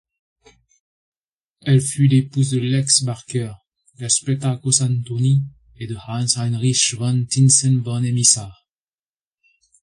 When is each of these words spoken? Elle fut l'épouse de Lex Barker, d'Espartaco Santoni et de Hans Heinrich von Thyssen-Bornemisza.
Elle 1.61 1.79
fut 1.79 2.07
l'épouse 2.07 2.49
de 2.49 2.59
Lex 2.59 3.03
Barker, 3.03 3.53
d'Espartaco 3.99 4.71
Santoni 4.71 5.43
et 5.75 5.85
de 5.85 5.95
Hans 5.95 6.25
Heinrich 6.41 6.95
von 6.97 7.23
Thyssen-Bornemisza. 7.25 8.49